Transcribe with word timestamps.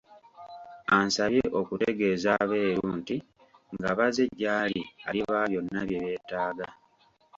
Ansabye 0.97 1.43
okutegeeza 1.59 2.29
Abeeru 2.43 2.85
nti 2.99 3.17
nga 3.75 3.89
bazze 3.97 4.25
gy'ali 4.39 4.81
alibawa 5.07 5.43
byonna 5.51 5.79
bye 5.87 5.97
beetaaga. 6.03 6.67